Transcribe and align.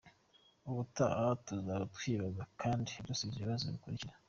Ubutaha 0.69 1.25
tuzaba 1.45 1.83
twibaza 1.95 2.43
kandi 2.61 2.91
dusubiza 3.07 3.37
ibibazo 3.39 3.65
bikurikira:. 3.73 4.13